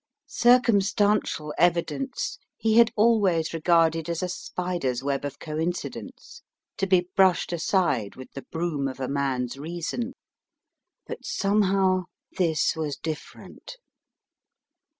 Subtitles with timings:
[0.25, 6.41] Circumstan tial evidence he had always regarded as a spider's web of coincidence
[6.77, 10.13] to be brushed aside with the broom of a man's reason.
[11.05, 13.77] But, somehow, this was different.